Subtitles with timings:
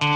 [0.00, 0.14] Good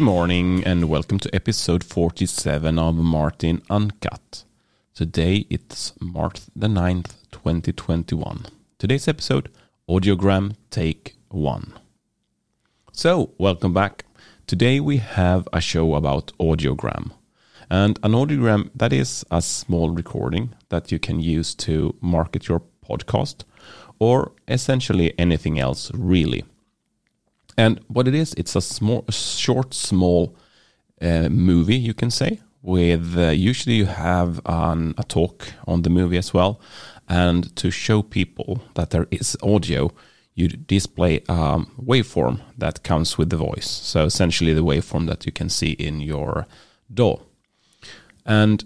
[0.00, 4.44] morning and welcome to episode 47 of Martin Uncut.
[4.94, 8.46] Today it's March the 9th, 2021.
[8.78, 9.50] Today's episode
[9.86, 11.74] Audiogram Take 1.
[12.92, 14.06] So, welcome back.
[14.46, 17.12] Today we have a show about audiogram.
[17.70, 22.60] And an audiogram that is a small recording that you can use to market your
[22.86, 23.44] podcast
[23.98, 26.44] or essentially anything else really.
[27.56, 30.36] And what it is, it's a small, short, small
[31.00, 32.40] uh, movie, you can say.
[32.60, 36.60] With uh, usually you have a talk on the movie as well,
[37.08, 39.90] and to show people that there is audio,
[40.34, 43.70] you display a waveform that comes with the voice.
[43.70, 46.46] So essentially, the waveform that you can see in your
[46.92, 47.20] DAW,
[48.26, 48.64] and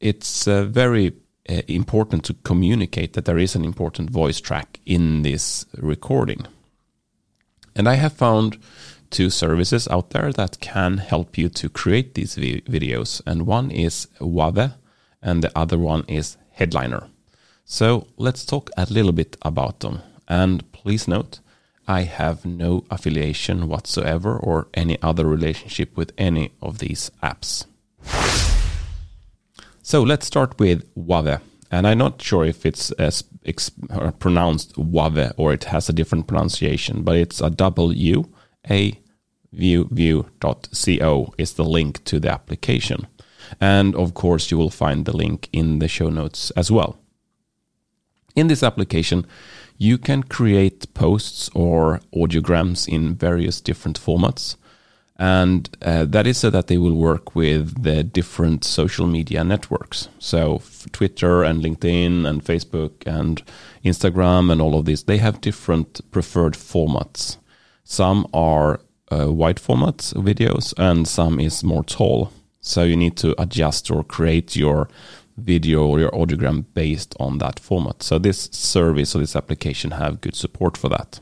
[0.00, 1.12] it's uh, very
[1.48, 6.46] uh, important to communicate that there is an important voice track in this recording.
[7.74, 8.58] And I have found
[9.10, 13.22] two services out there that can help you to create these vi- videos.
[13.26, 14.74] And one is Wavve,
[15.22, 17.08] and the other one is Headliner.
[17.64, 20.00] So let's talk a little bit about them.
[20.28, 21.40] And please note,
[21.88, 27.66] I have no affiliation whatsoever or any other relationship with any of these apps.
[29.82, 33.24] So let's start with Wavve and I'm not sure if it's as
[33.90, 38.24] uh, pronounced Wavve or it has a different pronunciation, but it's a W
[38.70, 38.98] A
[39.52, 43.06] view view.co is the link to the application.
[43.60, 46.98] And of course, you will find the link in the show notes as well.
[48.34, 49.26] In this application,
[49.78, 54.56] you can create posts or audiograms in various different formats
[55.18, 60.08] and uh, that is so that they will work with the different social media networks.
[60.18, 63.42] So twitter and linkedin and facebook and
[63.84, 67.38] instagram and all of these they have different preferred formats.
[67.84, 68.80] Some are
[69.10, 72.32] uh, wide formats videos and some is more tall.
[72.60, 74.88] So you need to adjust or create your
[75.36, 80.20] video or your audiogram based on that format so this service or this application have
[80.20, 81.20] good support for that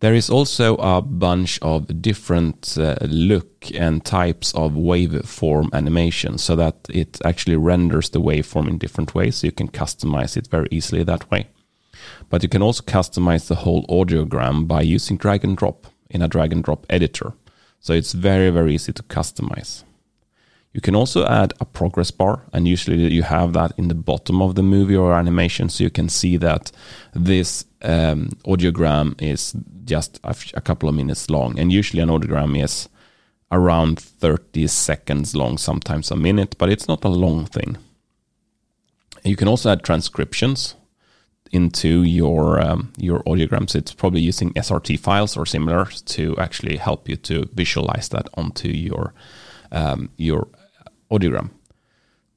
[0.00, 6.56] there is also a bunch of different uh, look and types of waveform animation so
[6.56, 9.36] that it actually renders the waveform in different ways.
[9.36, 11.48] So you can customize it very easily that way.
[12.30, 16.28] But you can also customize the whole audiogram by using drag and drop in a
[16.28, 17.34] drag and drop editor.
[17.80, 19.84] So it's very, very easy to customize.
[20.72, 24.40] You can also add a progress bar, and usually you have that in the bottom
[24.40, 26.70] of the movie or animation, so you can see that
[27.12, 29.54] this um, audiogram is
[29.84, 31.58] just a, couple of minutes long.
[31.58, 32.88] And usually an audiogram is
[33.50, 37.76] around 30 seconds long, sometimes a minute, but it's not a long thing.
[39.24, 40.76] You can also add transcriptions
[41.52, 43.74] into your um, your audiograms.
[43.74, 48.68] It's probably using SRT files or similar to actually help you to visualize that onto
[48.68, 49.12] your
[49.72, 50.48] um, your
[51.10, 51.50] audiogram.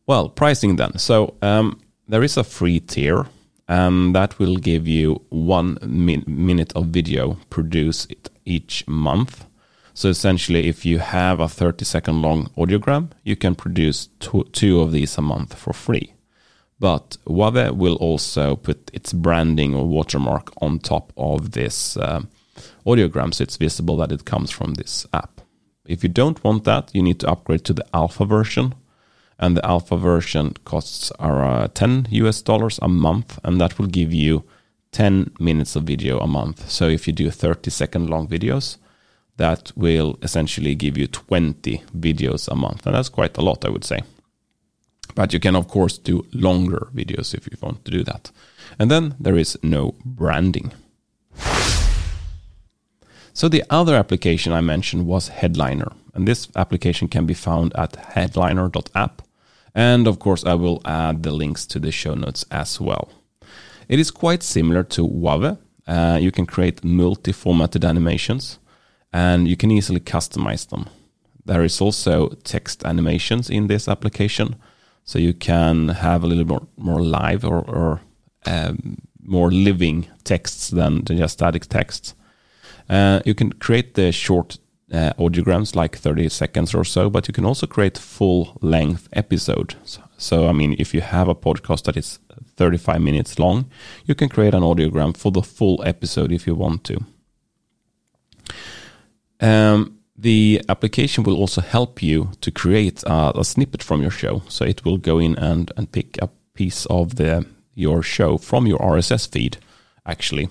[0.06, 0.98] Well, pricing then.
[0.98, 3.28] So um, there is a free tier,
[3.68, 8.14] and that will give you one min- minute of video produced
[8.46, 9.46] each month.
[9.94, 14.82] So essentially, if you have a 30 second long audiogram, you can produce two, two
[14.82, 16.14] of these a month for free.
[16.80, 22.24] But Wavve will also put its branding or watermark on top of this uh,
[22.86, 25.33] audiogram, so it's visible that it comes from this app.
[25.86, 28.76] If you don't want that, you need to upgrade to the alpha version.
[29.40, 33.88] And the alpha version costs are uh, 10 US dollars a month, and that will
[33.88, 34.44] give you
[34.92, 36.70] 10 minutes of video a month.
[36.70, 38.78] So if you do 30 second long videos,
[39.38, 42.86] that will essentially give you 20 videos a month.
[42.86, 44.02] And that's quite a lot, I would say.
[45.16, 48.32] But you can, of course, do longer videos if you want to do that.
[48.80, 50.72] And then there is no branding.
[53.34, 57.96] So the other application I mentioned was Headliner, and this application can be found at
[57.96, 59.24] headliner.app.
[59.74, 63.10] And of course, I will add the links to the show notes as well.
[63.90, 65.58] It is quite similar to Wavve.
[65.88, 68.60] Uh, you can create multi-formatted animations,
[69.12, 70.86] and you can easily customize them.
[71.44, 74.56] There is also text animations in this application,
[75.06, 78.02] so you can have a little more, more live or, or
[78.46, 82.14] um, more living texts than just static texts.
[82.90, 84.58] Uh, you can create the short
[84.92, 89.76] uh, audiograms, like 30 seconds or so, but you can also create full length episodes.
[89.84, 92.20] So, so, I mean, if you have a podcast that is
[92.56, 93.66] 35 minutes long,
[94.06, 97.00] you can create an audiogram for the full episode if you want to.
[99.40, 104.44] Um, The application will also help you to create a, a, snippet from your show.
[104.48, 107.46] So it will go in and, and pick a piece of the
[107.76, 109.58] your show from your RSS feed,
[110.06, 110.50] actually,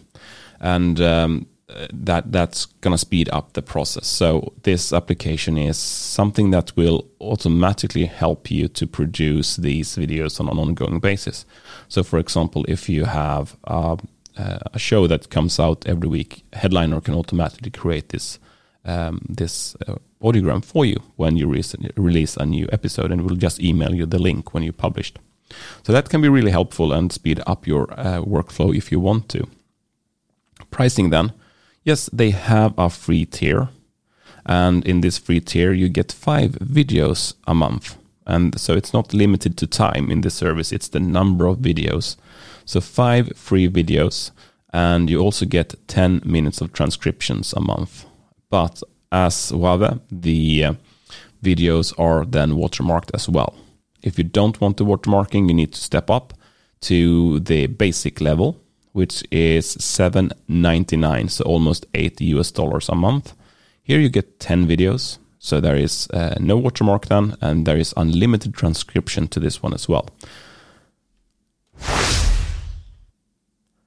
[0.61, 1.47] and um,
[1.93, 4.07] that that's gonna speed up the process.
[4.07, 10.49] So this application is something that will automatically help you to produce these videos on
[10.49, 11.47] an ongoing basis.
[11.89, 13.97] So, for example, if you have uh,
[14.37, 18.39] a show that comes out every week, Headliner can automatically create this
[18.85, 21.63] um, this uh, audiogram for you when you re-
[21.97, 25.19] release a new episode, and will just email you the link when you published.
[25.85, 29.29] So that can be really helpful and speed up your uh, workflow if you want
[29.31, 29.47] to.
[30.71, 31.33] Pricing then,
[31.85, 33.69] yes, they have a free tier,
[34.45, 37.97] and in this free tier you get five videos a month.
[38.27, 42.17] And so it's not limited to time in the service, it's the number of videos.
[42.65, 44.31] So five free videos,
[44.73, 48.07] and you also get 10 minutes of transcriptions a month.
[48.49, 50.75] But as Wavve, the uh,
[51.43, 53.55] videos are then watermarked as well.
[54.03, 56.35] If you don't want the watermarking, you need to step up
[56.83, 58.61] to the basic level,
[58.93, 63.35] which is 7.99, so almost 8 US dollars a month.
[63.83, 67.95] Here you get 10 videos, so there is uh, no watermark done and there is
[67.97, 70.09] unlimited transcription to this one as well.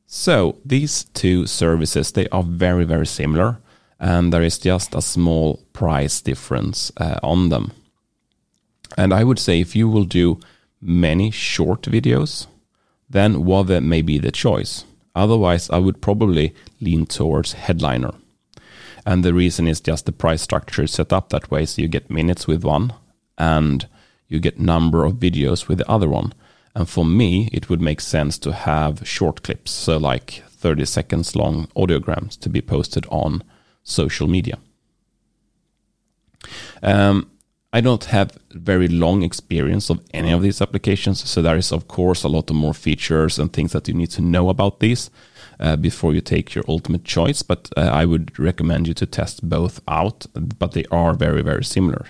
[0.05, 3.59] So these two services, they are very, very similar
[3.99, 7.71] and there is just a small price difference uh, on them.
[8.97, 10.39] And I would say if you will do
[10.81, 12.47] many short videos,
[13.09, 14.85] then Wavve may be the choice.
[15.15, 18.13] Otherwise, I would probably lean towards Headliner.
[19.05, 21.65] And the reason is just the price structure is set up that way.
[21.65, 22.93] So you get minutes with one
[23.37, 23.87] and
[24.27, 26.33] you get number of videos with the other one.
[26.73, 31.35] And for me, it would make sense to have short clips, so like 30 seconds
[31.35, 33.43] long audiograms to be posted on
[33.83, 34.57] social media.
[36.83, 37.31] Um,
[37.75, 41.89] I don't have very long experience of any of these applications, so there is of
[41.89, 45.09] course a lot of more features and things that you need to know about these
[45.59, 47.41] uh, before you take your ultimate choice.
[47.41, 51.65] But uh, I would recommend you to test both out, but they are very very
[51.65, 52.05] similar.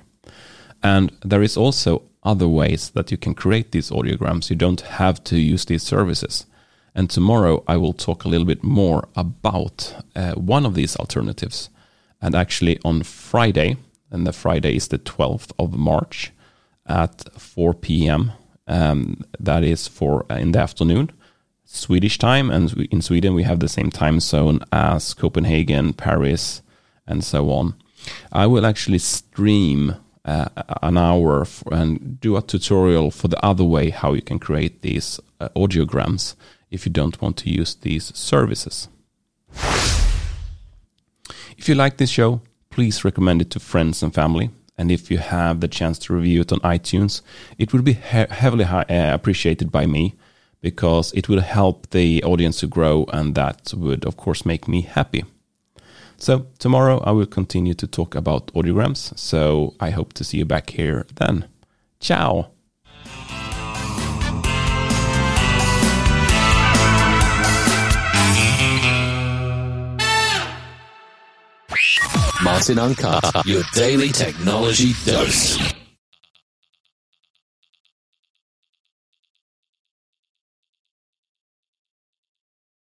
[0.84, 4.52] And there is also other ways that you can create these audiograms.
[4.52, 6.46] You don't have to use these services.
[6.94, 11.72] And tomorrow I will talk a little bit more about uh, one of these alternatives.
[12.22, 13.78] And actually, on Friday,
[14.12, 16.32] and the Friday is the 12th of March
[16.86, 18.32] at 4 p.m.
[18.68, 21.12] Um, that is for uh, in the afternoon,
[21.66, 22.50] Swedish time.
[22.50, 26.62] And in Sweden, we have the same time zone as Copenhagen, Paris,
[27.08, 27.76] and so on.
[28.32, 30.50] I will actually stream uh,
[30.82, 35.20] an hour and do a tutorial for the other way how you can create these
[35.40, 36.36] uh, audiograms
[36.72, 38.88] if you don't want to use these services.
[41.58, 42.42] If you like this show,
[42.76, 44.50] please recommend it to friends and family.
[44.78, 47.22] And if you have the chance to review it on iTunes,
[47.58, 48.84] it would be he- heavily uh,
[49.14, 50.14] appreciated by me
[50.60, 54.82] because it will help the audience to grow, and that would, of course, make me
[54.82, 55.24] happy.
[56.18, 59.18] So, tomorrow I will continue to talk about audiograms.
[59.18, 61.46] So, I hope to see you back here then.
[62.02, 62.55] Ciao!
[72.56, 75.75] Martin Uncut, your daily technology dose.